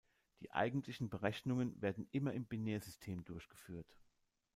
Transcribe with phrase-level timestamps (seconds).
[0.39, 3.85] Die eigentlichen Berechnungen werden immer im Binärsystem durchgeführt.